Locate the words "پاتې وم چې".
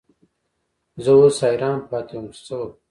1.89-2.41